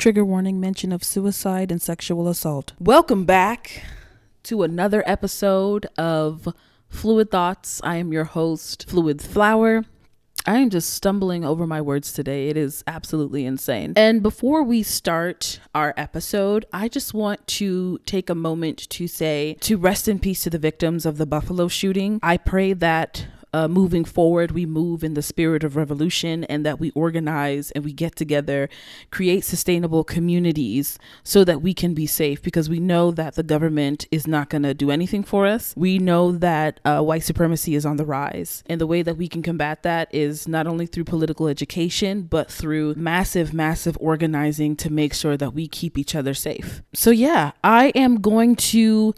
[0.00, 2.72] Trigger warning mention of suicide and sexual assault.
[2.78, 3.82] Welcome back
[4.44, 6.48] to another episode of
[6.88, 7.82] Fluid Thoughts.
[7.84, 9.84] I am your host, Fluid Flower.
[10.46, 12.48] I am just stumbling over my words today.
[12.48, 13.92] It is absolutely insane.
[13.94, 19.58] And before we start our episode, I just want to take a moment to say
[19.60, 22.20] to rest in peace to the victims of the Buffalo shooting.
[22.22, 26.78] I pray that uh, moving forward, we move in the spirit of revolution and that
[26.78, 28.68] we organize and we get together,
[29.10, 34.06] create sustainable communities so that we can be safe because we know that the government
[34.10, 35.74] is not going to do anything for us.
[35.76, 38.62] We know that uh, white supremacy is on the rise.
[38.66, 42.50] And the way that we can combat that is not only through political education, but
[42.50, 46.82] through massive, massive organizing to make sure that we keep each other safe.
[46.94, 49.14] So, yeah, I am going to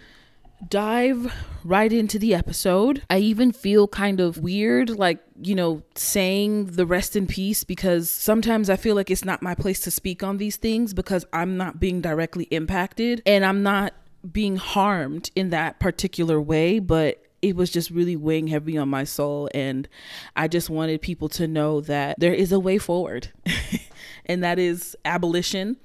[0.69, 1.33] dive
[1.65, 3.03] right into the episode.
[3.11, 8.11] I even feel kind of weird, like, you know, saying the rest in peace because
[8.11, 11.57] sometimes I feel like it's not my place to speak on these things because I'm
[11.57, 13.95] not being directly impacted and I'm not
[14.31, 19.05] being harmed in that particular way, but it was just really weighing heavy on my
[19.05, 19.49] soul.
[19.53, 19.89] And
[20.37, 23.31] I just wanted people to know that there is a way forward,
[24.27, 25.77] and that is abolition,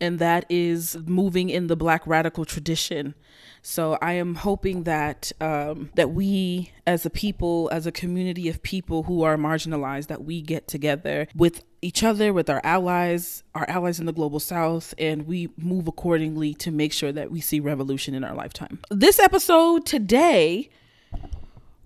[0.00, 3.14] and that is moving in the Black radical tradition.
[3.62, 8.62] So I am hoping that um, that we, as a people, as a community of
[8.62, 13.68] people who are marginalized, that we get together with each other, with our allies, our
[13.68, 17.60] allies in the global south, and we move accordingly to make sure that we see
[17.60, 18.78] revolution in our lifetime.
[18.90, 20.70] This episode today,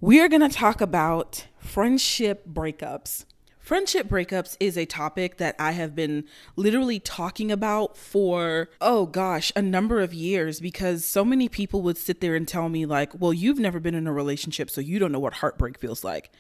[0.01, 3.25] we are going to talk about friendship breakups.
[3.73, 6.25] Friendship breakups is a topic that I have been
[6.57, 11.97] literally talking about for, oh gosh, a number of years because so many people would
[11.97, 14.99] sit there and tell me, like, well, you've never been in a relationship, so you
[14.99, 16.31] don't know what heartbreak feels like.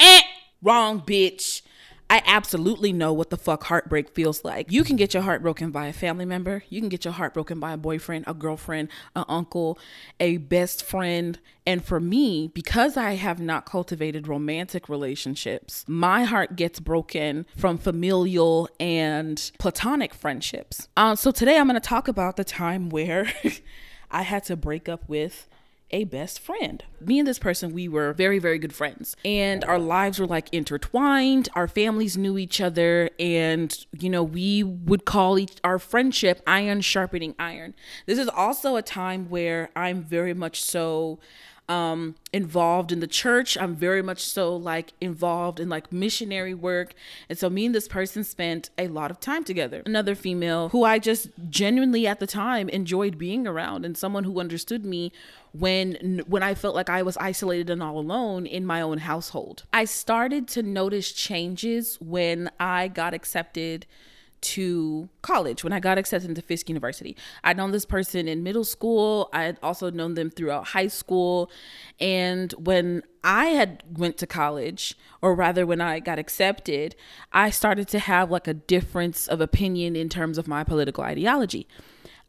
[0.00, 0.22] Eh,
[0.62, 1.62] wrong, bitch.
[2.10, 4.70] I absolutely know what the fuck heartbreak feels like.
[4.70, 6.62] You can get your heart broken by a family member.
[6.68, 9.78] You can get your heart broken by a boyfriend, a girlfriend, an uncle,
[10.20, 11.38] a best friend.
[11.66, 17.78] And for me, because I have not cultivated romantic relationships, my heart gets broken from
[17.78, 20.88] familial and platonic friendships.
[20.96, 23.32] Uh, so today I'm going to talk about the time where
[24.10, 25.48] I had to break up with
[25.94, 26.82] a best friend.
[27.00, 29.16] Me and this person, we were very, very good friends.
[29.24, 31.48] And our lives were like intertwined.
[31.54, 33.10] Our families knew each other.
[33.20, 37.74] And, you know, we would call each our friendship iron sharpening iron.
[38.06, 41.20] This is also a time where I'm very much so
[41.68, 43.56] um, involved in the church.
[43.56, 46.94] I'm very much so like involved in like missionary work.
[47.28, 49.82] And so me and this person spent a lot of time together.
[49.86, 54.40] Another female who I just genuinely at the time enjoyed being around and someone who
[54.40, 55.12] understood me
[55.52, 59.64] when when I felt like I was isolated and all alone in my own household.
[59.72, 63.86] I started to notice changes when I got accepted
[64.44, 67.16] to college when I got accepted into Fisk University.
[67.42, 69.30] I'd known this person in middle school.
[69.32, 71.50] I had also known them throughout high school.
[71.98, 76.94] And when I had went to college, or rather when I got accepted,
[77.32, 81.66] I started to have like a difference of opinion in terms of my political ideology.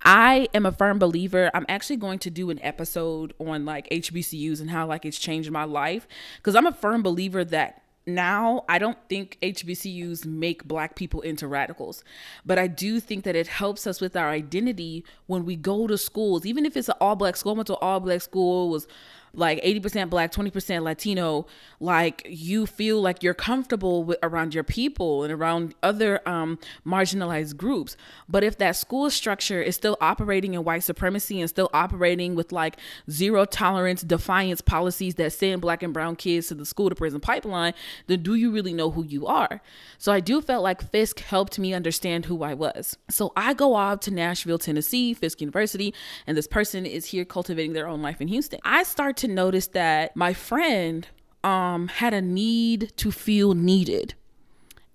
[0.03, 1.49] I am a firm believer.
[1.53, 5.51] I'm actually going to do an episode on like HBCUs and how like it's changed
[5.51, 10.95] my life because I'm a firm believer that now I don't think HBCUs make black
[10.95, 12.03] people into radicals,
[12.45, 15.97] but I do think that it helps us with our identity when we go to
[15.97, 17.53] schools, even if it's an all black school.
[17.53, 18.87] I went to all black school, was
[19.35, 21.45] like 80% black 20% latino
[21.79, 27.57] like you feel like you're comfortable with, around your people and around other um, marginalized
[27.57, 27.97] groups.
[28.27, 32.51] But if that school structure is still operating in white supremacy and still operating with
[32.51, 32.77] like
[33.09, 37.19] zero tolerance defiance policies that send black and brown kids to the school to prison
[37.19, 37.73] pipeline
[38.07, 39.61] then do you really know who you are?
[39.97, 42.97] So i do felt like fisk helped me understand who i was.
[43.09, 45.93] So i go off to nashville tennessee fisk university
[46.25, 48.59] and this person is here cultivating their own life in houston.
[48.63, 51.07] I start to to notice that my friend
[51.43, 54.15] um, had a need to feel needed.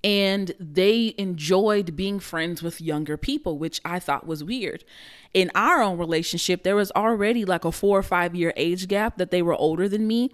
[0.02, 4.82] And they enjoyed being friends with younger people, which I thought was weird.
[5.34, 9.18] In our own relationship, there was already like a four or five year age gap
[9.18, 10.30] that they were older than me.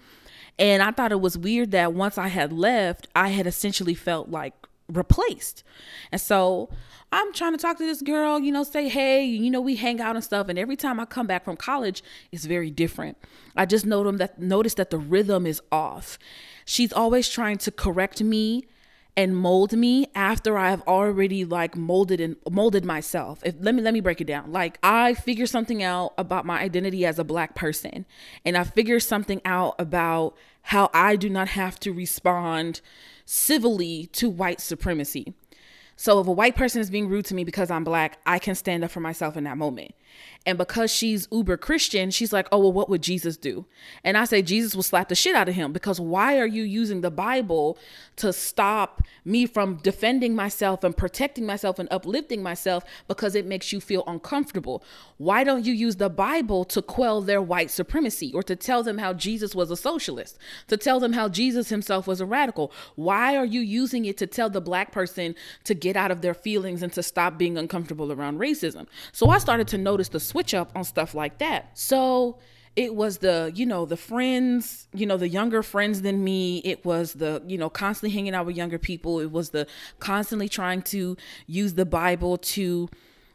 [0.58, 4.30] And I thought it was weird that once I had left, I had essentially felt
[4.30, 4.54] like
[4.88, 5.62] replaced.
[6.12, 6.70] And so
[7.12, 10.00] I'm trying to talk to this girl, you know, say hey, you know, we hang
[10.00, 10.48] out and stuff.
[10.48, 12.02] And every time I come back from college,
[12.32, 13.16] it's very different.
[13.56, 16.18] I just noticed that notice that the rhythm is off.
[16.64, 18.66] She's always trying to correct me
[19.16, 23.40] and mold me after I've already like molded and molded myself.
[23.44, 24.52] If let me let me break it down.
[24.52, 28.04] Like I figure something out about my identity as a black person
[28.44, 32.80] and I figure something out about how I do not have to respond
[33.26, 35.34] civilly to white supremacy.
[35.96, 38.54] So if a white person is being rude to me because I'm black, I can
[38.54, 39.92] stand up for myself in that moment.
[40.46, 43.66] And because she's uber Christian, she's like, oh, well, what would Jesus do?
[44.04, 46.62] And I say, Jesus will slap the shit out of him because why are you
[46.62, 47.76] using the Bible
[48.16, 53.72] to stop me from defending myself and protecting myself and uplifting myself because it makes
[53.72, 54.84] you feel uncomfortable?
[55.18, 58.98] Why don't you use the Bible to quell their white supremacy or to tell them
[58.98, 60.38] how Jesus was a socialist,
[60.68, 62.70] to tell them how Jesus himself was a radical?
[62.94, 66.34] Why are you using it to tell the black person to get out of their
[66.34, 68.86] feelings and to stop being uncomfortable around racism?
[69.10, 71.78] So I started to notice the switch up on stuff like that.
[71.78, 72.38] So
[72.76, 76.84] it was the you know the friends you know the younger friends than me it
[76.84, 79.66] was the you know constantly hanging out with younger people it was the
[79.98, 81.16] constantly trying to
[81.46, 82.86] use the bible to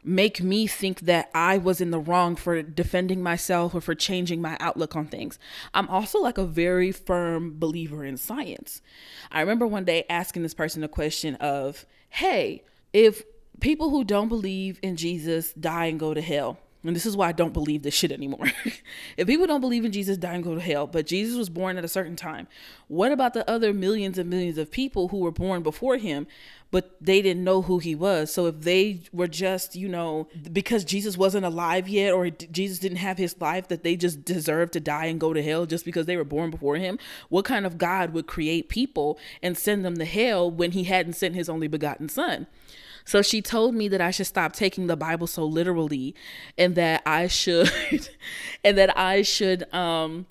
[0.04, 4.42] make me think that I was in the wrong for defending myself or for changing
[4.42, 5.38] my outlook on things.
[5.74, 8.82] I'm also like a very firm believer in science.
[9.30, 13.22] I remember one day asking this person a question of, "Hey, if
[13.60, 17.28] people who don't believe in Jesus die and go to hell, and this is why
[17.28, 18.50] I don't believe this shit anymore.
[19.16, 21.76] if people don't believe in Jesus, die and go to hell, but Jesus was born
[21.76, 22.48] at a certain time,
[22.88, 26.26] what about the other millions and millions of people who were born before him,
[26.72, 28.32] but they didn't know who he was?
[28.32, 32.98] So if they were just, you know, because Jesus wasn't alive yet or Jesus didn't
[32.98, 36.06] have his life, that they just deserved to die and go to hell just because
[36.06, 39.96] they were born before him, what kind of God would create people and send them
[39.98, 42.48] to hell when he hadn't sent his only begotten son?
[43.04, 46.14] So she told me that I should stop taking the Bible so literally
[46.56, 47.70] and that I should
[48.64, 50.26] and that I should um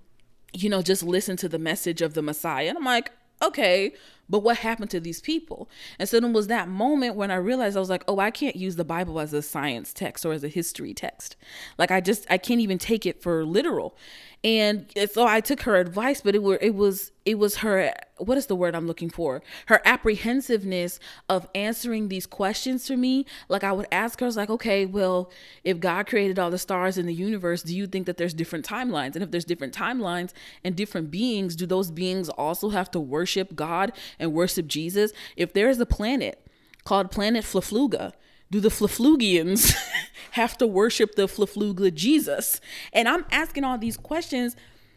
[0.53, 2.69] you know just listen to the message of the Messiah.
[2.69, 3.93] And I'm like, okay,
[4.29, 5.69] but what happened to these people?
[5.99, 8.55] And so then was that moment when I realized I was like, oh, I can't
[8.55, 11.35] use the Bible as a science text or as a history text.
[11.77, 13.95] Like I just I can't even take it for literal
[14.43, 18.39] and so I took her advice, but it were it was it was her what
[18.39, 19.43] is the word I'm looking for?
[19.67, 20.99] Her apprehensiveness
[21.29, 23.27] of answering these questions for me.
[23.49, 25.31] Like I would ask her, I was like, okay, well,
[25.63, 28.65] if God created all the stars in the universe, do you think that there's different
[28.65, 29.13] timelines?
[29.13, 30.31] And if there's different timelines
[30.63, 35.11] and different beings, do those beings also have to worship God and worship Jesus?
[35.37, 36.43] If there is a planet
[36.83, 38.13] called Planet Flafluga,
[38.51, 39.73] do the Flaflugians
[40.31, 42.61] have to worship the Flafluga Jesus?
[42.93, 44.55] And I'm asking all these questions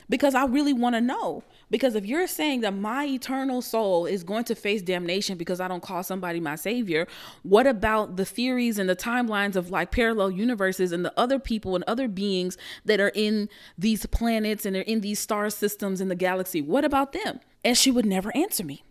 [0.08, 1.42] because I really want to know.
[1.70, 5.68] Because if you're saying that my eternal soul is going to face damnation because I
[5.68, 7.06] don't call somebody my savior,
[7.42, 11.74] what about the theories and the timelines of like parallel universes and the other people
[11.74, 13.48] and other beings that are in
[13.78, 16.60] these planets and they're in these star systems in the galaxy?
[16.60, 17.40] What about them?
[17.64, 18.84] And she would never answer me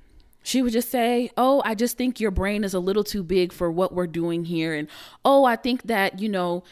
[0.44, 3.52] she would just say, Oh, I just think your brain is a little too big
[3.52, 4.76] for what we're doing here.
[4.76, 4.88] And
[5.26, 6.64] oh, I think that, you know,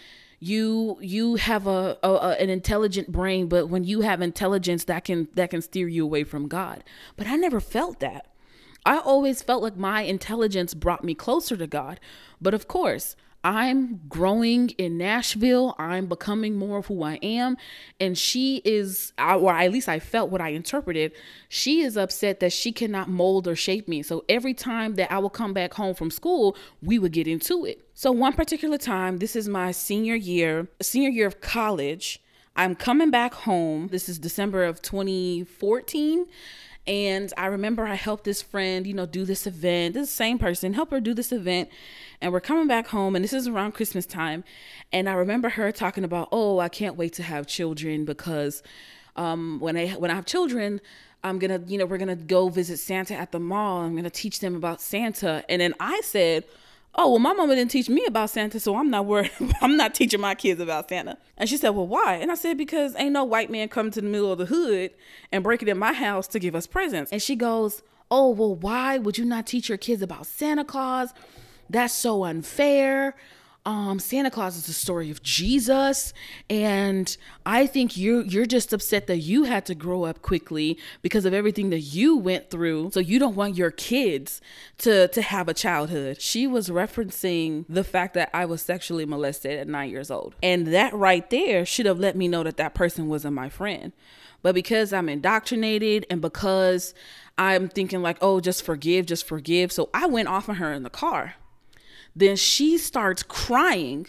[0.41, 5.06] you you have a, a, a, an intelligent brain but when you have intelligence that
[5.06, 6.83] can that can steer you away from god
[7.15, 8.25] but i never felt that
[8.83, 12.00] i always felt like my intelligence brought me closer to god
[12.41, 15.75] but of course I'm growing in Nashville.
[15.79, 17.57] I'm becoming more of who I am.
[17.99, 21.11] And she is, or at least I felt what I interpreted,
[21.49, 24.03] she is upset that she cannot mold or shape me.
[24.03, 27.65] So every time that I will come back home from school, we would get into
[27.65, 27.88] it.
[27.93, 32.21] So one particular time, this is my senior year, senior year of college.
[32.55, 33.87] I'm coming back home.
[33.87, 36.25] This is December of 2014.
[36.88, 39.94] And I remember I helped this friend, you know, do this event.
[39.94, 41.69] This same person, help her do this event.
[42.22, 44.44] And we're coming back home and this is around christmas time.
[44.92, 48.61] And i remember her talking about oh i can't wait to have children because
[49.16, 50.80] um, when i when i have children
[51.23, 53.81] i'm gonna you know we're gonna go visit santa at the mall.
[53.81, 55.44] I'm gonna teach them about santa.
[55.50, 56.45] And then i said
[56.95, 59.31] oh well my mama didn't teach me about santa so i'm not worried
[59.62, 61.18] i'm not teaching my kids about santa.
[61.38, 62.16] And she said well why?
[62.16, 64.92] And i said because ain't no white man coming to the middle of the hood
[65.31, 67.12] and breaking in my house to give us presents.
[67.12, 71.14] And she goes oh well why would you not teach your kids about santa claus?
[71.69, 73.16] That's so unfair.
[73.63, 76.13] Um, Santa Claus is the story of Jesus,
[76.49, 77.15] and
[77.45, 81.33] I think you you're just upset that you had to grow up quickly because of
[81.33, 82.89] everything that you went through.
[82.91, 84.41] So you don't want your kids
[84.80, 86.19] to to have a childhood.
[86.19, 90.65] She was referencing the fact that I was sexually molested at nine years old, and
[90.73, 93.91] that right there should have let me know that that person wasn't my friend.
[94.41, 96.95] But because I'm indoctrinated and because
[97.37, 100.81] I'm thinking like, oh, just forgive, just forgive, so I went off on her in
[100.81, 101.35] the car
[102.15, 104.07] then she starts crying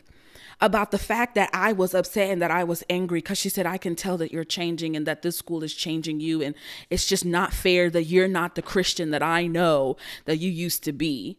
[0.60, 3.66] about the fact that I was upset and that I was angry because she said,
[3.66, 6.40] I can tell that you're changing and that this school is changing you.
[6.40, 6.54] And
[6.88, 10.84] it's just not fair that you're not the Christian that I know that you used
[10.84, 11.36] to be.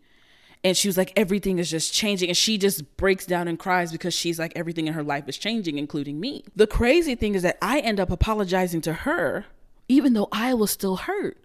[0.62, 2.30] And she was like, everything is just changing.
[2.30, 5.38] And she just breaks down and cries because she's like, everything in her life is
[5.38, 6.44] changing, including me.
[6.56, 9.46] The crazy thing is that I end up apologizing to her,
[9.88, 11.38] even though I was still hurt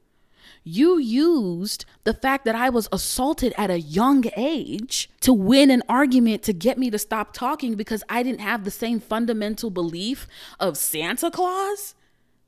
[0.70, 5.82] You used the fact that I was assaulted at a young age to win an
[5.88, 10.28] argument to get me to stop talking because I didn't have the same fundamental belief
[10.60, 11.94] of Santa Claus.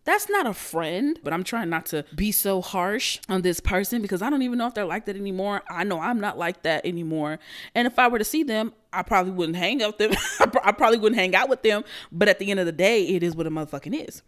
[0.05, 4.03] That's not a friend, but I'm trying not to be so harsh on this person
[4.03, 5.63] because I don't even know if they're like that anymore.
[5.71, 7.39] I know I'm not like that anymore.
[7.75, 10.13] And if I were to see them, I probably wouldn't hang out them.
[10.63, 11.85] I probably wouldn't hang out with them.
[12.13, 14.21] But at the end of the day, it is what a motherfucking is.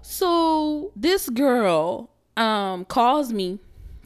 [0.00, 2.08] So this girl
[2.38, 3.58] um calls me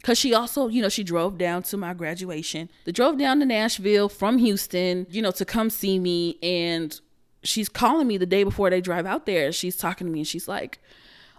[0.03, 2.69] because she also, you know, she drove down to my graduation.
[2.83, 6.37] They drove down to Nashville from Houston, you know, to come see me.
[6.43, 6.99] And
[7.41, 9.53] she's calling me the day before they drive out there.
[9.53, 10.79] She's talking to me and she's like,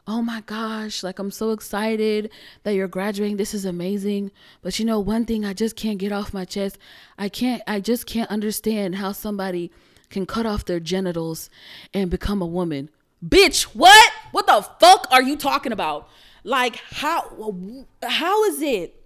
[0.07, 2.31] Oh my gosh, like I'm so excited
[2.63, 3.37] that you're graduating.
[3.37, 4.31] This is amazing.
[4.63, 6.79] But you know, one thing I just can't get off my chest.
[7.19, 9.71] I can't, I just can't understand how somebody
[10.09, 11.51] can cut off their genitals
[11.93, 12.89] and become a woman.
[13.27, 14.13] Bitch, what?
[14.33, 16.09] What the fuck are you talking about?
[16.45, 17.55] Like, how,
[18.03, 19.03] how is it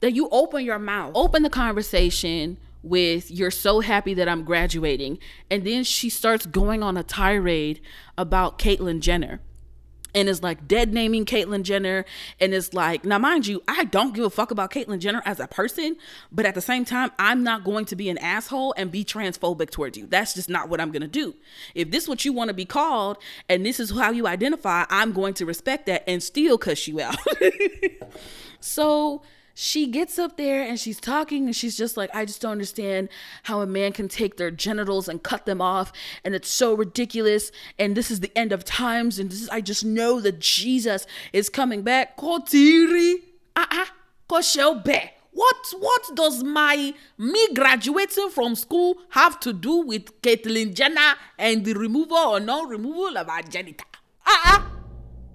[0.00, 5.18] that you open your mouth, open the conversation, with you're so happy that I'm graduating.
[5.50, 7.80] And then she starts going on a tirade
[8.16, 9.40] about Caitlyn Jenner.
[10.16, 12.04] And is like dead naming Caitlyn Jenner.
[12.40, 15.38] And it's like, now mind you, I don't give a fuck about Caitlyn Jenner as
[15.38, 15.96] a person,
[16.32, 19.70] but at the same time, I'm not going to be an asshole and be transphobic
[19.70, 20.06] towards you.
[20.06, 21.34] That's just not what I'm gonna do.
[21.74, 23.18] If this is what you want to be called
[23.48, 27.00] and this is how you identify, I'm going to respect that and still cuss you
[27.00, 27.16] out.
[28.60, 29.22] so
[29.58, 33.08] she gets up there and she's talking and she's just like, I just don't understand
[33.44, 35.94] how a man can take their genitals and cut them off.
[36.24, 37.50] And it's so ridiculous.
[37.78, 39.18] And this is the end of times.
[39.18, 42.18] And this is, I just know that Jesus is coming back.
[42.18, 43.14] Kotiri.
[43.56, 43.92] Ah, ah.
[44.28, 51.64] What what does my me graduating from school have to do with Caitlyn Jenner and
[51.64, 53.86] the removal or non-removal of our genital?
[54.26, 54.72] Ah, ah.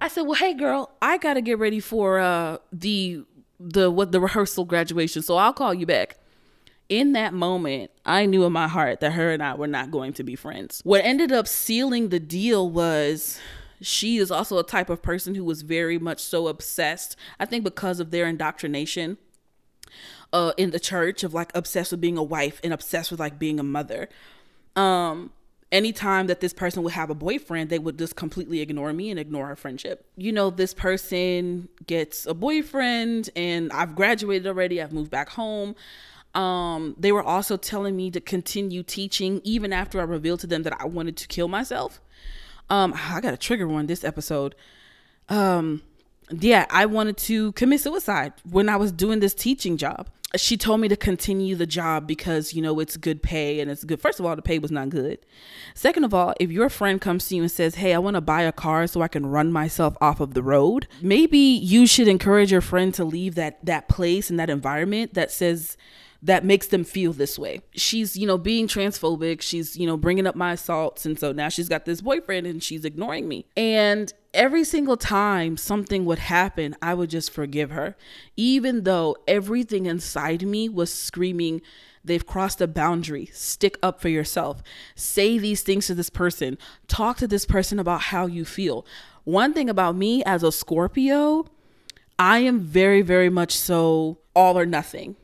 [0.00, 3.24] I said, well, hey girl, I gotta get ready for uh the
[3.70, 5.22] the what the rehearsal graduation.
[5.22, 6.18] So I'll call you back.
[6.88, 10.12] In that moment, I knew in my heart that her and I were not going
[10.14, 10.82] to be friends.
[10.84, 13.40] What ended up sealing the deal was
[13.80, 17.64] she is also a type of person who was very much so obsessed, I think
[17.64, 19.18] because of their indoctrination
[20.32, 23.38] uh in the church of like obsessed with being a wife and obsessed with like
[23.38, 24.08] being a mother.
[24.76, 25.30] Um
[25.72, 29.18] anytime that this person would have a boyfriend, they would just completely ignore me and
[29.18, 30.06] ignore our friendship.
[30.16, 35.74] You know, this person gets a boyfriend and I've graduated already, I've moved back home.
[36.34, 40.62] Um, they were also telling me to continue teaching even after I revealed to them
[40.62, 42.00] that I wanted to kill myself.
[42.70, 44.54] Um, I got a trigger one this episode.
[45.28, 45.82] Um,
[46.30, 50.80] yeah, I wanted to commit suicide when I was doing this teaching job she told
[50.80, 54.18] me to continue the job because you know it's good pay and it's good first
[54.18, 55.18] of all the pay was not good
[55.74, 58.20] second of all if your friend comes to you and says hey i want to
[58.20, 62.08] buy a car so i can run myself off of the road maybe you should
[62.08, 65.76] encourage your friend to leave that that place and that environment that says
[66.24, 67.62] that makes them feel this way.
[67.72, 69.40] She's, you know, being transphobic.
[69.40, 71.04] She's, you know, bringing up my assaults.
[71.04, 73.46] And so now she's got this boyfriend and she's ignoring me.
[73.56, 77.96] And every single time something would happen, I would just forgive her,
[78.36, 81.62] even though everything inside me was screaming,
[82.04, 83.26] They've crossed a boundary.
[83.26, 84.60] Stick up for yourself.
[84.96, 86.58] Say these things to this person.
[86.88, 88.84] Talk to this person about how you feel.
[89.22, 91.46] One thing about me as a Scorpio,
[92.18, 95.14] I am very, very much so all or nothing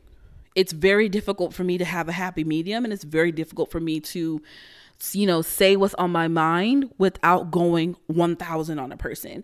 [0.55, 3.79] it's very difficult for me to have a happy medium and it's very difficult for
[3.79, 4.41] me to
[5.13, 9.43] you know say what's on my mind without going 1000 on a person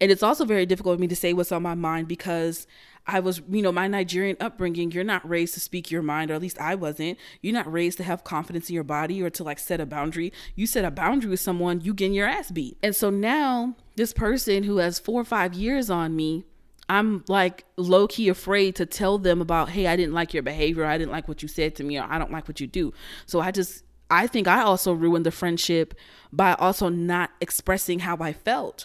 [0.00, 2.66] and it's also very difficult for me to say what's on my mind because
[3.04, 6.34] I was, you know, my Nigerian upbringing, you're not raised to speak your mind, or
[6.34, 7.18] at least I wasn't.
[7.40, 10.32] You're not raised to have confidence in your body or to like set a boundary.
[10.54, 12.78] You set a boundary with someone, you get your ass beat.
[12.80, 16.44] And so now, this person who has four or five years on me
[16.88, 20.84] I'm like low key afraid to tell them about, hey, I didn't like your behavior,
[20.84, 22.92] I didn't like what you said to me, or I don't like what you do.
[23.24, 25.94] So I just, I think I also ruined the friendship
[26.30, 28.84] by also not expressing how I felt.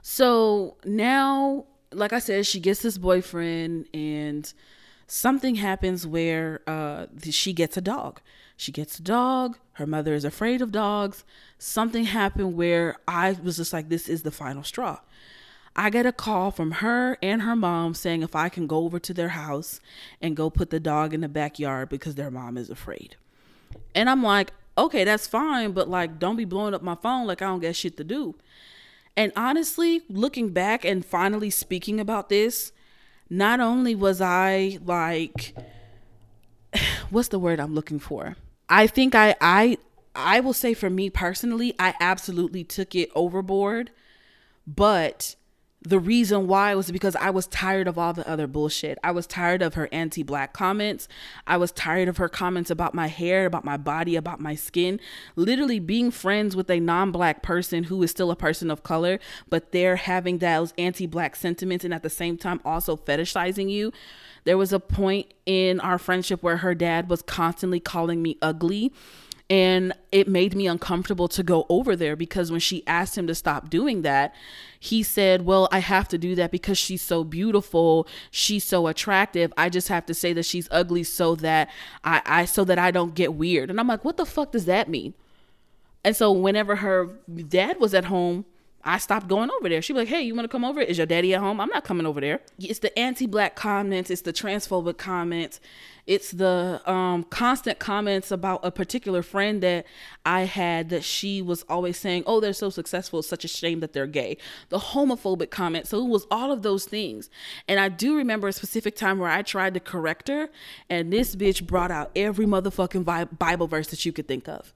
[0.00, 4.52] So now, like I said, she gets this boyfriend, and
[5.08, 8.20] something happens where uh, she gets a dog.
[8.56, 9.58] She gets a dog.
[9.72, 11.24] Her mother is afraid of dogs.
[11.58, 15.00] Something happened where I was just like, this is the final straw.
[15.74, 19.00] I get a call from her and her mom saying if I can go over
[19.00, 19.80] to their house
[20.22, 23.16] and go put the dog in the backyard because their mom is afraid.
[23.94, 27.42] And I'm like, okay, that's fine, but like, don't be blowing up my phone like
[27.42, 28.34] I don't got shit to do.
[29.16, 32.72] And honestly, looking back and finally speaking about this,
[33.30, 35.54] not only was I like,
[37.10, 38.36] what's the word I'm looking for?
[38.68, 39.78] I think I, I,
[40.14, 43.90] I will say for me personally, I absolutely took it overboard,
[44.66, 45.36] but
[45.86, 48.98] the reason why was because I was tired of all the other bullshit.
[49.04, 51.06] I was tired of her anti black comments.
[51.46, 54.98] I was tired of her comments about my hair, about my body, about my skin.
[55.36, 59.20] Literally being friends with a non black person who is still a person of color,
[59.48, 63.92] but they're having those anti black sentiments and at the same time also fetishizing you.
[64.42, 68.92] There was a point in our friendship where her dad was constantly calling me ugly
[69.48, 73.34] and it made me uncomfortable to go over there because when she asked him to
[73.34, 74.34] stop doing that,
[74.80, 78.08] he said, Well, I have to do that because she's so beautiful.
[78.30, 79.52] She's so attractive.
[79.56, 81.70] I just have to say that she's ugly so that
[82.02, 83.70] I, I so that I don't get weird.
[83.70, 85.14] And I'm like, what the fuck does that mean?
[86.04, 87.06] And so whenever her
[87.48, 88.46] dad was at home,
[88.86, 89.82] I stopped going over there.
[89.82, 90.80] She'd be like, hey, you want to come over?
[90.80, 91.60] Is your daddy at home?
[91.60, 92.40] I'm not coming over there.
[92.60, 95.60] It's the anti black comments, it's the transphobic comments,
[96.06, 99.86] it's the um, constant comments about a particular friend that
[100.24, 103.18] I had that she was always saying, oh, they're so successful.
[103.18, 104.36] It's such a shame that they're gay.
[104.68, 105.90] The homophobic comments.
[105.90, 107.28] So it was all of those things.
[107.66, 110.48] And I do remember a specific time where I tried to correct her,
[110.88, 114.72] and this bitch brought out every motherfucking Bible verse that you could think of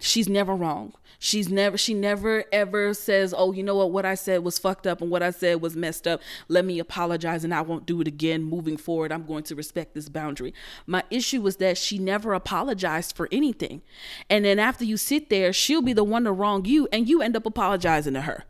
[0.00, 0.94] she's never wrong.
[1.22, 3.92] She's never she never ever says, "Oh, you know what?
[3.92, 6.22] What I said was fucked up and what I said was messed up.
[6.48, 9.12] Let me apologize and I won't do it again moving forward.
[9.12, 10.54] I'm going to respect this boundary."
[10.86, 13.82] My issue was that she never apologized for anything.
[14.30, 17.20] And then after you sit there, she'll be the one to wrong you and you
[17.20, 18.44] end up apologizing to her.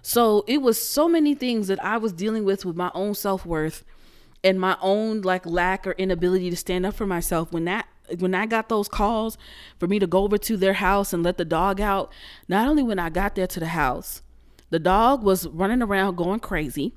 [0.00, 3.84] So, it was so many things that I was dealing with with my own self-worth
[4.42, 7.88] and my own like lack or inability to stand up for myself when that
[8.18, 9.38] when I got those calls
[9.78, 12.12] for me to go over to their house and let the dog out,
[12.48, 14.22] not only when I got there to the house,
[14.70, 16.94] the dog was running around going crazy.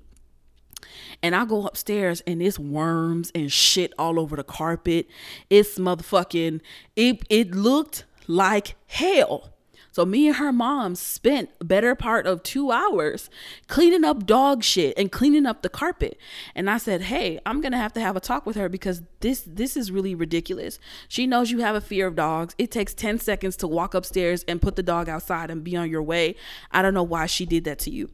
[1.21, 5.07] And I go upstairs and it's worms and shit all over the carpet.
[5.49, 6.61] It's motherfucking
[6.95, 9.53] it it looked like hell.
[9.91, 13.29] So me and her mom spent better part of two hours
[13.67, 16.17] cleaning up dog shit and cleaning up the carpet.
[16.53, 19.43] And I said, "Hey, I'm gonna have to have a talk with her because this
[19.45, 20.79] this is really ridiculous.
[21.07, 22.53] She knows you have a fear of dogs.
[22.57, 25.89] It takes ten seconds to walk upstairs and put the dog outside and be on
[25.89, 26.35] your way.
[26.71, 28.09] I don't know why she did that to you."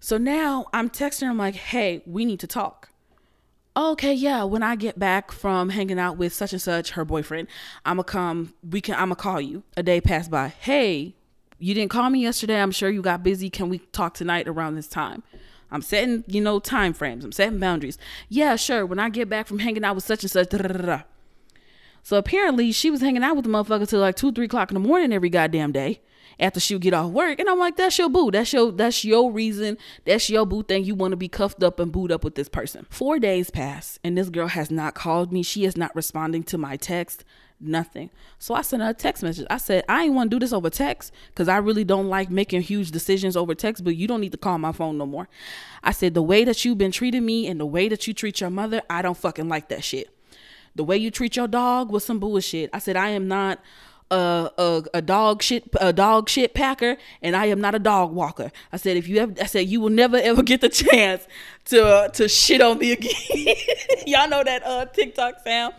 [0.00, 1.30] So now I'm texting her.
[1.30, 2.91] I'm like, "Hey, we need to talk."
[3.76, 7.48] Okay, yeah, when I get back from hanging out with such and such, her boyfriend,
[7.84, 9.62] I'ma come, we can, I'ma call you.
[9.76, 10.48] A day passed by.
[10.48, 11.14] Hey,
[11.58, 12.60] you didn't call me yesterday.
[12.60, 13.50] I'm sure you got busy.
[13.50, 15.22] Can we talk tonight around this time?
[15.70, 17.24] I'm setting, you know, time frames.
[17.24, 17.96] I'm setting boundaries.
[18.28, 18.84] Yeah, sure.
[18.84, 21.02] When I get back from hanging out with such and such, da, da, da,
[22.02, 24.74] so apparently she was hanging out with the motherfucker till like two, three o'clock in
[24.74, 26.00] the morning every goddamn day
[26.38, 27.38] after she would get off work.
[27.38, 28.30] And I'm like, that's your boo.
[28.30, 29.78] That's your that's your reason.
[30.04, 30.84] That's your boo thing.
[30.84, 32.86] You want to be cuffed up and booed up with this person.
[32.90, 35.42] Four days pass and this girl has not called me.
[35.42, 37.24] She is not responding to my text.
[37.64, 38.10] Nothing.
[38.40, 39.46] So I sent her a text message.
[39.48, 42.28] I said, I ain't want to do this over text because I really don't like
[42.28, 45.28] making huge decisions over text, but you don't need to call my phone no more.
[45.84, 48.40] I said, the way that you've been treating me and the way that you treat
[48.40, 50.08] your mother, I don't fucking like that shit.
[50.74, 52.70] The way you treat your dog was some bullshit.
[52.72, 53.60] I said, I am not
[54.12, 58.12] a, a, a dog shit a dog shit packer and I am not a dog
[58.12, 58.52] walker.
[58.72, 61.26] I said if you ever I said you will never ever get the chance
[61.66, 63.56] to uh, to shit on me again.
[64.06, 65.74] Y'all know that uh TikTok sound.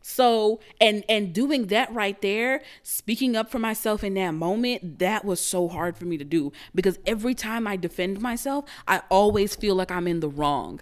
[0.00, 5.24] So and and doing that right there, speaking up for myself in that moment, that
[5.24, 9.56] was so hard for me to do because every time I defend myself, I always
[9.56, 10.80] feel like I'm in the wrong.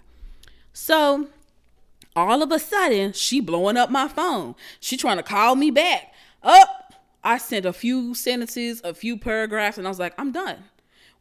[0.73, 1.29] So
[2.17, 4.55] all of a sudden, she blowing up my phone.
[4.81, 6.13] She trying to call me back.
[6.43, 6.80] Up,
[7.23, 10.65] I sent a few sentences, a few paragraphs, and I was like, I'm done.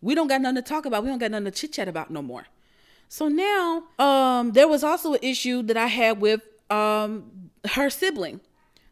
[0.01, 1.03] We don't got nothing to talk about.
[1.03, 2.45] We don't got nothing to chit chat about no more.
[3.09, 8.39] So now, um, there was also an issue that I had with um her sibling.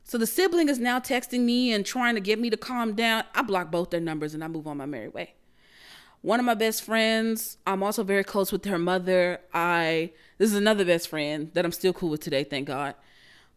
[0.04, 3.24] So the sibling is now texting me and trying to get me to calm down.
[3.36, 5.34] I block both their numbers and I move on my merry way.
[6.22, 9.40] One of my best friends, I'm also very close with her mother.
[9.54, 12.96] I this is another best friend that I'm still cool with today, thank God.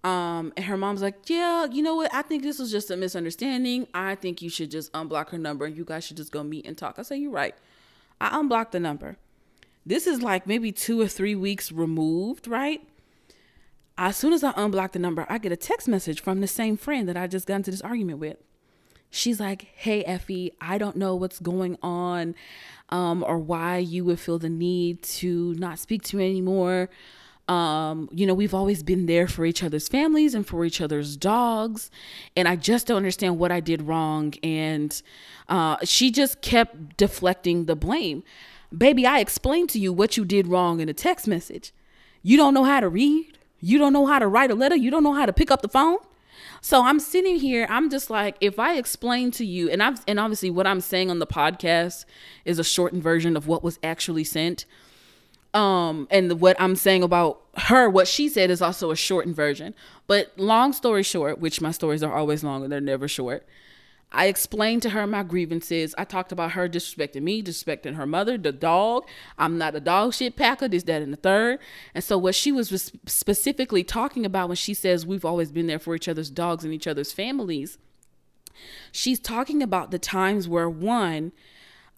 [0.03, 2.13] Um, and her mom's like, Yeah, you know what?
[2.15, 3.87] I think this was just a misunderstanding.
[3.93, 6.67] I think you should just unblock her number and you guys should just go meet
[6.67, 6.99] and talk.
[6.99, 7.55] I say, You're right.
[8.21, 9.17] I unblocked the number.
[9.85, 12.87] This is like maybe two or three weeks removed, right?
[13.99, 16.77] As soon as I unblock the number, I get a text message from the same
[16.77, 18.39] friend that I just got into this argument with.
[19.11, 22.35] She's like, Hey, Effie, I don't know what's going on
[22.89, 26.89] um, or why you would feel the need to not speak to me anymore.
[27.49, 31.17] Um, you know, we've always been there for each other's families and for each other's
[31.17, 31.91] dogs.
[32.37, 34.35] And I just don't understand what I did wrong.
[34.43, 35.01] And
[35.49, 38.23] uh, she just kept deflecting the blame.
[38.77, 41.73] Baby, I explained to you what you did wrong in a text message.
[42.23, 43.39] You don't know how to read.
[43.59, 44.77] You don't know how to write a letter.
[44.77, 45.99] You don't know how to pick up the phone.
[46.63, 50.21] So I'm sitting here, I'm just like, if I explain to you, and I've and
[50.21, 52.05] obviously what I'm saying on the podcast
[52.45, 54.67] is a shortened version of what was actually sent.
[55.53, 59.75] Um, and what I'm saying about her, what she said is also a shortened version.
[60.07, 63.47] But long story short, which my stories are always long and they're never short.
[64.13, 65.95] I explained to her my grievances.
[65.97, 69.07] I talked about her disrespecting me, disrespecting her mother, the dog.
[69.39, 71.61] I'm not a dog shit packer, this, that, and the third.
[71.95, 75.79] And so, what she was specifically talking about when she says we've always been there
[75.79, 77.79] for each other's dogs and each other's families,
[78.91, 81.31] she's talking about the times where one,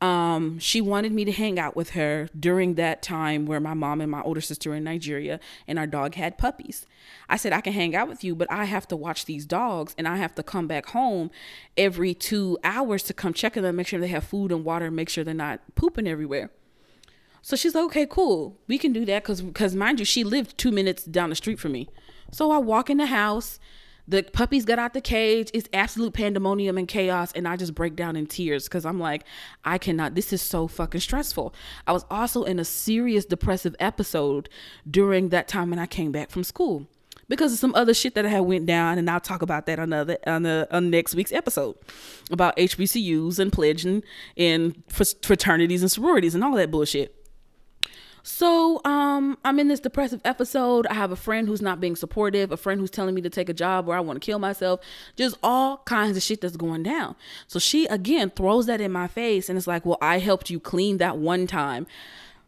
[0.02, 4.00] um, she wanted me to hang out with her during that time where my mom
[4.00, 5.38] and my older sister were in Nigeria
[5.68, 6.86] and our dog had puppies.
[7.28, 9.94] I said, I can hang out with you, but I have to watch these dogs
[9.96, 11.30] and I have to come back home
[11.76, 14.90] every two hours to come check on them, make sure they have food and water,
[14.90, 16.50] make sure they're not pooping everywhere.
[17.40, 18.58] So she's like, okay, cool.
[18.66, 21.60] We can do that because, because mind you, she lived two minutes down the street
[21.60, 21.88] from me.
[22.32, 23.60] So I walk in the house
[24.06, 25.50] the puppies got out the cage.
[25.54, 27.32] It's absolute pandemonium and chaos.
[27.32, 29.24] And I just break down in tears because I'm like,
[29.64, 31.54] I cannot, this is so fucking stressful.
[31.86, 34.48] I was also in a serious depressive episode
[34.90, 36.86] during that time when I came back from school
[37.28, 39.78] because of some other shit that I had went down, and I'll talk about that
[39.78, 41.76] on the on the on next week's episode
[42.30, 44.02] about HBCUs and pledging
[44.36, 47.21] in fraternities and sororities and all that bullshit.
[48.22, 50.86] So, um, I'm in this depressive episode.
[50.86, 53.48] I have a friend who's not being supportive, a friend who's telling me to take
[53.48, 54.80] a job where I want to kill myself,
[55.16, 57.16] just all kinds of shit that's going down.
[57.48, 60.60] So she again throws that in my face and it's like, "Well, I helped you
[60.60, 61.86] clean that one time."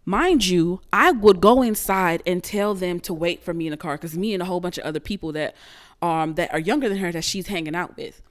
[0.05, 3.77] Mind you, I would go inside and tell them to wait for me in the
[3.77, 5.57] car cuz me and a whole bunch of other people that
[6.03, 8.23] um that are younger than her that she's hanging out with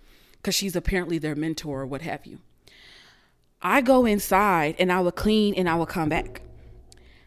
[0.43, 2.39] cuz she's apparently their mentor or what have you.
[3.61, 6.41] I go inside and I would clean and I would come back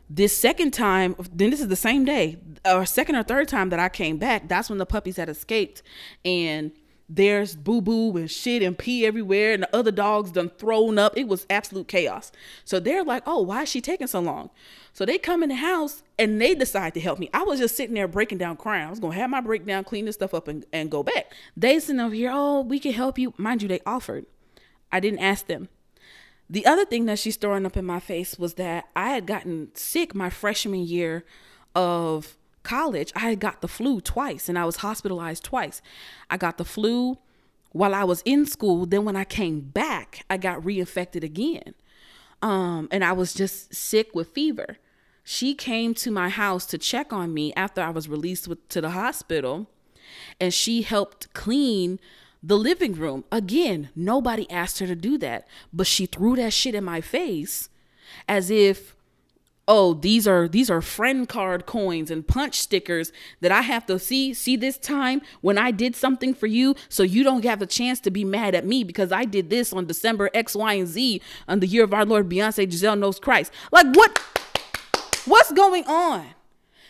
[0.09, 3.81] this second time, then this is the same day, or second or third time that
[3.81, 5.83] I came back, that's when the puppies had escaped.
[6.25, 6.73] And
[7.09, 11.17] there's boo boo and shit and pee everywhere, and the other dogs done thrown up.
[11.17, 12.33] It was absolute chaos.
[12.65, 14.51] So they're like, oh, why is she taking so long?
[14.93, 17.29] So they come in the house and they decide to help me.
[17.35, 18.87] I was just sitting there breaking down crying.
[18.87, 21.33] I was gonna have my breakdown, clean this stuff up, and, and go back.
[21.57, 23.35] They sitting over here, oh, we can help you.
[23.37, 24.27] Mind you, they offered.
[24.91, 25.69] I didn't ask them.
[26.49, 29.71] The other thing that she's throwing up in my face was that I had gotten
[29.75, 31.25] sick my freshman year
[31.75, 33.13] of college.
[33.17, 35.83] I had got the flu twice and I was hospitalized twice.
[36.31, 37.19] I got the flu
[37.73, 38.87] while I was in school.
[38.87, 41.75] Then when I came back, I got reinfected again.
[42.43, 44.79] Um, and I was just sick with fever.
[45.25, 48.81] She came to my house to check on me after I was released with, to
[48.81, 49.69] the hospital
[50.41, 51.99] and she helped clean
[52.43, 53.25] the living room.
[53.33, 57.69] Again, nobody asked her to do that, but she threw that shit in my face
[58.29, 58.97] as if
[59.69, 63.99] oh these are these are friend card coins and punch stickers that i have to
[63.99, 67.67] see see this time when i did something for you so you don't have a
[67.67, 70.89] chance to be mad at me because i did this on december x y and
[70.89, 74.19] z on the year of our lord beyonce giselle Knowles christ like what
[75.27, 76.27] what's going on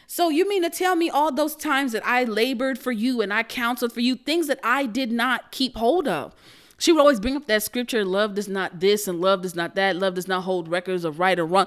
[0.06, 3.32] so you mean to tell me all those times that I labored for you and
[3.32, 6.34] I counseled for you, things that I did not keep hold of?
[6.78, 9.74] She would always bring up that scripture, love does not this and love does not
[9.74, 11.66] that, love does not hold records of right or wrong.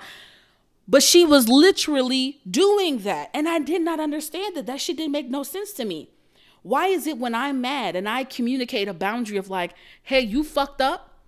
[0.87, 3.29] But she was literally doing that.
[3.33, 4.65] And I did not understand that.
[4.65, 6.09] That shit didn't make no sense to me.
[6.61, 9.73] Why is it when I'm mad and I communicate a boundary of like,
[10.03, 11.19] hey, you fucked up?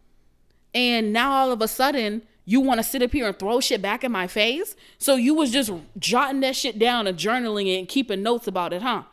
[0.73, 3.81] And now all of a sudden you want to sit up here and throw shit
[3.81, 4.75] back in my face?
[4.97, 8.73] So you was just jotting that shit down and journaling it and keeping notes about
[8.73, 9.03] it, huh?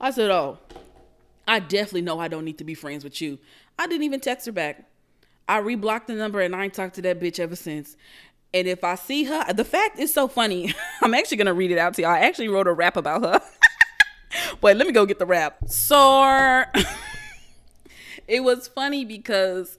[0.00, 0.58] I said, Oh,
[1.48, 3.38] I definitely know I don't need to be friends with you.
[3.78, 4.84] I didn't even text her back.
[5.48, 7.96] I reblocked the number and I ain't talked to that bitch ever since.
[8.52, 10.74] And if I see her, the fact is so funny.
[11.02, 12.10] I'm actually gonna read it out to y'all.
[12.10, 13.40] I actually wrote a rap about her.
[14.60, 15.58] Wait, let me go get the rap.
[15.68, 16.64] So
[18.28, 19.78] it was funny because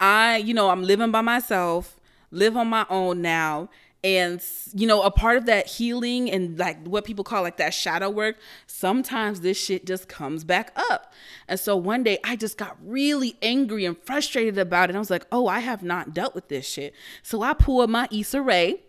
[0.00, 1.96] I, you know, I'm living by myself
[2.34, 3.68] live on my own now
[4.04, 4.42] and
[4.74, 8.10] you know a part of that healing and like what people call like that shadow
[8.10, 11.12] work sometimes this shit just comes back up
[11.48, 15.10] and so one day i just got really angry and frustrated about it i was
[15.10, 18.80] like oh i have not dealt with this shit so i pulled my Issa Rae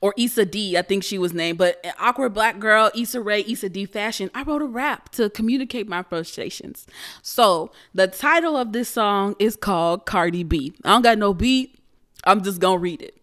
[0.00, 3.68] or Issa Dee, I think she was named, but awkward black girl, Issa Rae, Issa
[3.68, 4.30] Dee fashion.
[4.34, 6.86] I wrote a rap to communicate my frustrations.
[7.22, 10.74] So the title of this song is called Cardi B.
[10.84, 11.78] I don't got no beat.
[12.26, 13.16] I'm just gonna read it.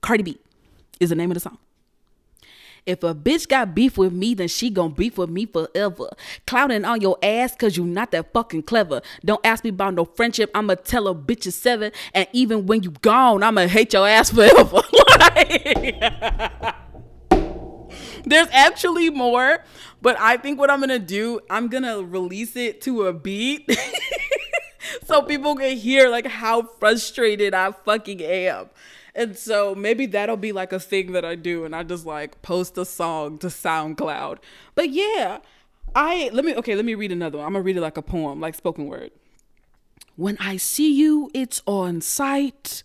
[0.00, 0.38] Cardi B
[1.00, 1.58] is the name of the song.
[2.86, 6.08] If a bitch got beef with me, then she gon' beef with me forever.
[6.46, 9.02] Clouding on your ass cause you not that fucking clever.
[9.22, 11.92] Don't ask me about no friendship, I'ma tell a bitch is seven.
[12.14, 14.80] And even when you gone, I'ma hate your ass forever.
[18.24, 19.64] There's actually more,
[20.00, 23.68] but I think what I'm gonna do, I'm gonna release it to a beat.
[25.04, 28.70] so people can hear like how frustrated I fucking am.
[29.14, 32.40] And so maybe that'll be like a thing that I do and I just like
[32.42, 34.38] post a song to SoundCloud.
[34.74, 35.38] But yeah,
[35.94, 37.46] I let me okay, let me read another one.
[37.46, 39.10] I'm gonna read it like a poem, like spoken word.
[40.16, 42.82] When I see you, it's on sight.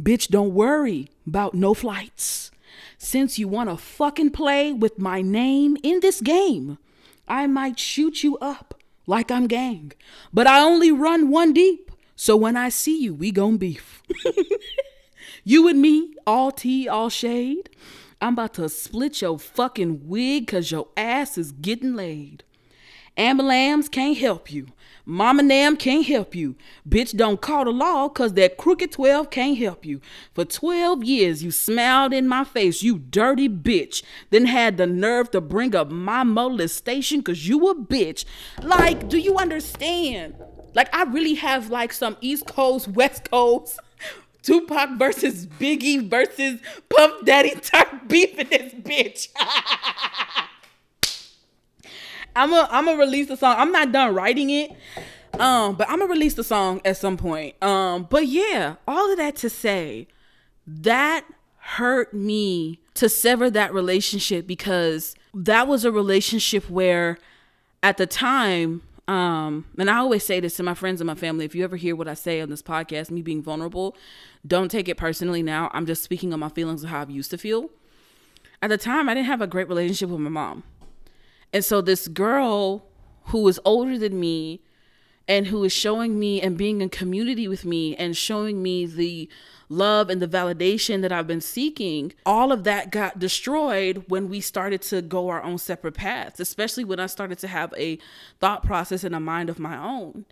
[0.00, 2.50] Bitch, don't worry about no flights.
[2.98, 6.78] Since you wanna fucking play with my name in this game,
[7.26, 8.74] I might shoot you up
[9.06, 9.92] like I'm gang.
[10.32, 14.02] But I only run one deep, so when I see you, we gon' beef.
[15.44, 17.70] you and me, all tea, all shade.
[18.20, 22.44] I'm about to split your fucking wig cause your ass is getting laid.
[23.16, 24.68] Ambulance can't help you.
[25.04, 26.54] Mama Nam can't help you.
[26.88, 30.00] Bitch, don't call the law cause that crooked 12 can't help you.
[30.32, 34.02] For 12 years, you smiled in my face, you dirty bitch.
[34.30, 38.24] Then had the nerve to bring up my molestation cause you a bitch.
[38.62, 40.34] Like, do you understand?
[40.74, 43.78] Like, I really have like some East Coast, West Coast.
[44.42, 49.28] Tupac versus Biggie versus Puff Daddy type beef in this bitch.
[52.34, 53.56] I'm gonna I'm release the song.
[53.58, 54.72] I'm not done writing it.
[55.38, 57.60] Um, but I'm gonna release the song at some point.
[57.62, 60.08] Um, but yeah, all of that to say
[60.66, 61.24] that
[61.56, 67.18] hurt me to sever that relationship because that was a relationship where
[67.82, 71.44] at the time um and i always say this to my friends and my family
[71.44, 73.96] if you ever hear what i say on this podcast me being vulnerable
[74.46, 77.30] don't take it personally now i'm just speaking on my feelings of how i used
[77.30, 77.70] to feel
[78.60, 80.62] at the time i didn't have a great relationship with my mom
[81.52, 82.86] and so this girl
[83.26, 84.62] who was older than me
[85.28, 89.28] and who is showing me and being in community with me and showing me the
[89.68, 94.40] love and the validation that I've been seeking, all of that got destroyed when we
[94.40, 97.98] started to go our own separate paths, especially when I started to have a
[98.40, 100.26] thought process and a mind of my own.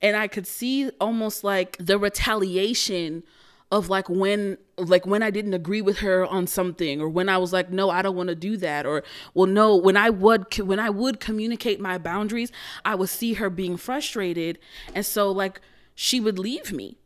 [0.00, 3.24] And I could see almost like the retaliation
[3.70, 7.36] of like when like when I didn't agree with her on something or when I
[7.38, 9.02] was like no I don't want to do that or
[9.34, 12.50] well no when I would when I would communicate my boundaries
[12.84, 14.58] I would see her being frustrated
[14.94, 15.60] and so like
[15.94, 16.96] she would leave me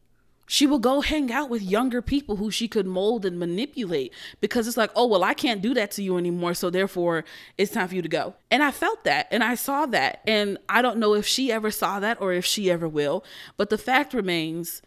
[0.47, 4.69] she would go hang out with younger people who she could mold and manipulate because
[4.69, 6.53] it's like, oh, well, I can't do that to you anymore.
[6.53, 7.25] So therefore,
[7.57, 8.35] it's time for you to go.
[8.51, 10.21] And I felt that and I saw that.
[10.27, 13.25] And I don't know if she ever saw that or if she ever will.
[13.57, 14.83] But the fact remains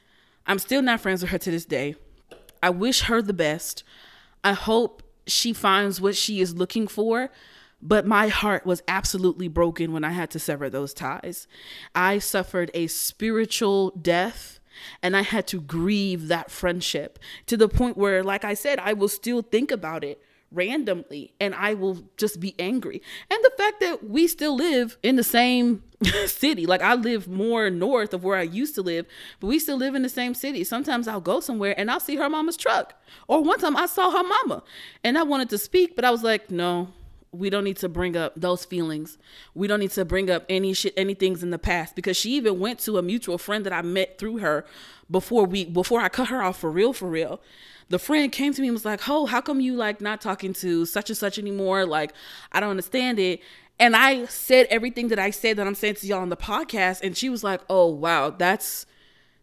[0.47, 1.95] I'm still not friends with her to this day.
[2.61, 3.83] I wish her the best.
[4.43, 7.29] I hope she finds what she is looking for.
[7.81, 11.47] But my heart was absolutely broken when I had to sever those ties.
[11.93, 14.59] I suffered a spiritual death
[15.03, 18.93] and I had to grieve that friendship to the point where, like I said, I
[18.93, 23.01] will still think about it randomly and I will just be angry.
[23.29, 25.83] And the fact that we still live in the same
[26.27, 29.05] city, like I live more north of where I used to live,
[29.39, 30.63] but we still live in the same city.
[30.63, 32.93] Sometimes I'll go somewhere and I'll see her mama's truck.
[33.27, 34.63] Or one time I saw her mama
[35.03, 36.89] and I wanted to speak, but I was like, no,
[37.31, 39.17] we don't need to bring up those feelings.
[39.53, 42.31] We don't need to bring up any shit, any things in the past because she
[42.31, 44.65] even went to a mutual friend that I met through her
[45.09, 47.41] before we before I cut her off for real for real
[47.89, 50.53] the friend came to me and was like, "Oh, how come you like not talking
[50.53, 51.85] to such and such anymore?
[51.85, 52.13] Like,
[52.51, 53.41] I don't understand it."
[53.79, 57.01] And I said everything that I said that I'm saying to y'all on the podcast,
[57.03, 58.85] and she was like, "Oh, wow, that's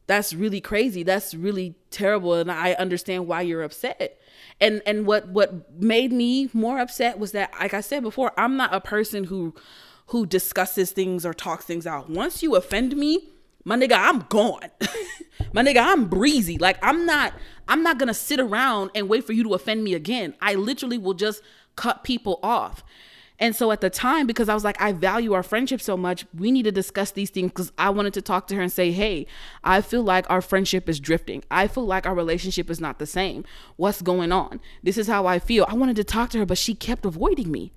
[0.06, 1.02] that's really crazy.
[1.02, 4.18] That's really terrible, and I understand why you're upset."
[4.60, 8.56] And and what what made me more upset was that, like I said before, I'm
[8.56, 9.54] not a person who
[10.06, 12.08] who discusses things or talks things out.
[12.08, 13.30] Once you offend me,
[13.64, 14.70] my nigga, I'm gone.
[15.52, 16.58] my nigga, I'm breezy.
[16.58, 17.34] Like I'm not
[17.68, 20.34] I'm not to sit around and wait for you to offend me again.
[20.40, 21.42] I literally will just
[21.76, 22.82] cut people off.
[23.38, 26.24] And so at the time, because I was like, I value our friendship so much,
[26.36, 28.92] we need to discuss these things because I wanted to talk to her and say,
[28.92, 29.26] hey,
[29.64, 31.42] I feel like our friendship is drifting.
[31.50, 33.44] I feel like our relationship is not the same.
[33.76, 34.60] What's going on?
[34.82, 35.66] This is how I feel.
[35.68, 37.72] I wanted to talk to her, but she kept avoiding me.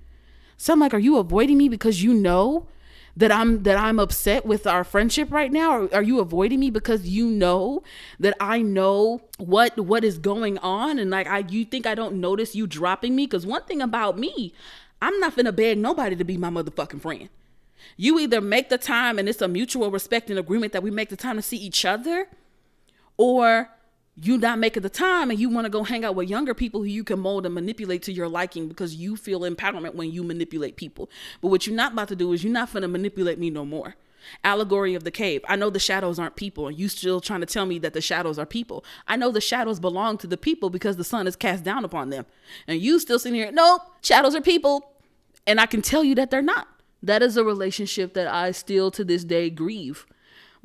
[0.57, 2.67] So I'm like, are you avoiding me because you know
[3.17, 6.69] that I'm that I'm upset with our friendship right now or are you avoiding me
[6.69, 7.81] because you know
[8.19, 12.19] that I know what what is going on and like I you think I don't
[12.19, 14.53] notice you dropping me cuz one thing about me
[15.05, 17.29] I'm not to beg nobody to be my motherfucking friend.
[17.95, 21.09] You either make the time and it's a mutual respect and agreement that we make
[21.09, 22.27] the time to see each other
[23.15, 23.69] or
[24.15, 26.81] you not making the time and you want to go hang out with younger people
[26.81, 30.23] who you can mold and manipulate to your liking because you feel empowerment when you
[30.23, 31.07] manipulate people.
[31.39, 33.95] But what you're not about to do is you're not to manipulate me no more.
[34.43, 35.45] Allegory of the cave.
[35.47, 38.01] I know the shadows aren't people, and you still trying to tell me that the
[38.01, 38.83] shadows are people.
[39.07, 42.09] I know the shadows belong to the people because the sun is cast down upon
[42.09, 42.25] them.
[42.67, 44.94] And you still sitting here, nope, shadows are people.
[45.47, 46.67] And I can tell you that they're not.
[47.03, 50.05] That is a relationship that I still to this day grieve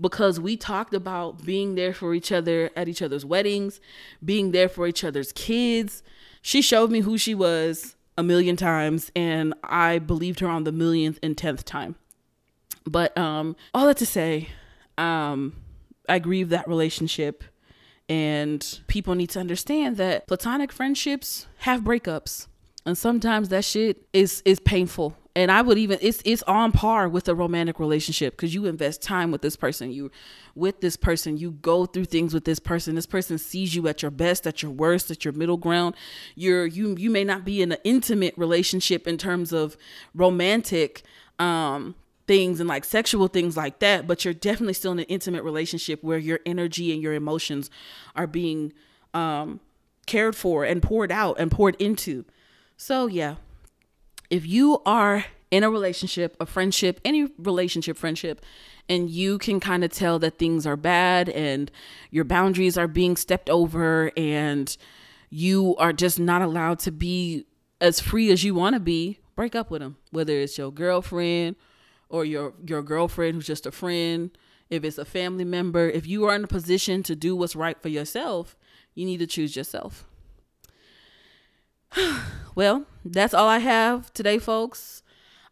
[0.00, 3.80] because we talked about being there for each other at each other's weddings,
[4.24, 6.02] being there for each other's kids.
[6.40, 10.72] She showed me who she was a million times, and I believed her on the
[10.72, 11.96] millionth and tenth time.
[12.86, 14.48] But um, all that to say,
[14.96, 15.56] um,
[16.08, 17.44] I grieve that relationship,
[18.08, 22.46] and people need to understand that platonic friendships have breakups,
[22.86, 27.08] and sometimes that shit is is painful and I would even it's it's on par
[27.08, 30.10] with a romantic relationship because you invest time with this person, you
[30.54, 32.96] with this person, you go through things with this person.
[32.96, 35.94] This person sees you at your best, at your worst, at your middle ground.
[36.34, 39.76] You're you you may not be in an intimate relationship in terms of
[40.14, 41.02] romantic
[41.38, 41.94] um
[42.26, 46.02] things and like sexual things like that, but you're definitely still in an intimate relationship
[46.02, 47.70] where your energy and your emotions
[48.16, 48.72] are being
[49.14, 49.60] um
[50.06, 52.24] cared for and poured out and poured into.
[52.82, 53.34] So yeah,
[54.30, 58.42] if you are in a relationship, a friendship, any relationship, friendship,
[58.88, 61.70] and you can kind of tell that things are bad and
[62.10, 64.74] your boundaries are being stepped over and
[65.28, 67.44] you are just not allowed to be
[67.82, 69.98] as free as you want to be, break up with them.
[70.10, 71.56] Whether it's your girlfriend
[72.08, 74.30] or your your girlfriend who's just a friend,
[74.70, 77.78] if it's a family member, if you are in a position to do what's right
[77.78, 78.56] for yourself,
[78.94, 80.06] you need to choose yourself.
[82.54, 85.02] well, that's all I have today, folks.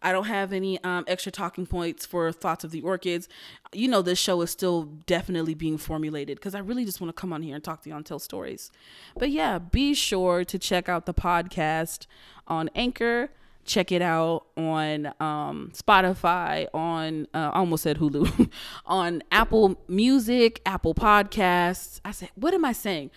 [0.00, 3.28] I don't have any um, extra talking points for thoughts of the orchids.
[3.72, 7.20] You know, this show is still definitely being formulated because I really just want to
[7.20, 8.70] come on here and talk to you and tell stories.
[9.16, 12.06] But yeah, be sure to check out the podcast
[12.46, 13.30] on Anchor.
[13.64, 18.50] Check it out on um, Spotify, on uh, I almost said Hulu,
[18.86, 22.00] on Apple Music, Apple Podcasts.
[22.02, 23.10] I said, what am I saying?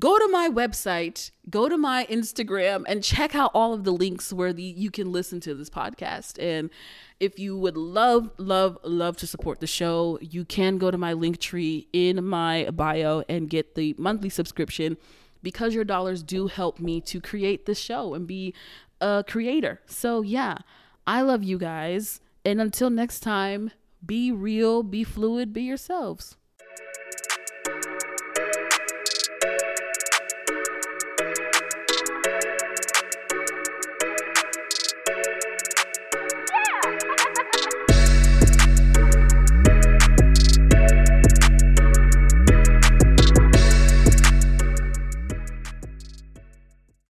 [0.00, 4.32] Go to my website, go to my Instagram, and check out all of the links
[4.32, 6.36] where the, you can listen to this podcast.
[6.42, 6.70] And
[7.20, 11.14] if you would love, love, love to support the show, you can go to my
[11.14, 14.96] Linktree in my bio and get the monthly subscription
[15.44, 18.52] because your dollars do help me to create this show and be
[19.00, 19.80] a creator.
[19.86, 20.58] So, yeah,
[21.06, 22.20] I love you guys.
[22.44, 23.70] And until next time,
[24.04, 26.36] be real, be fluid, be yourselves.